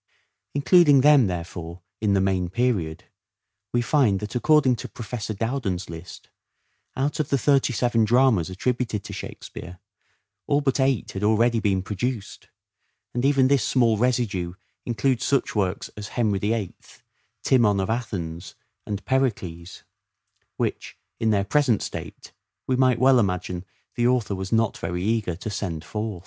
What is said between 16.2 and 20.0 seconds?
VIII,"" Timon of Athens" and" Pericles,"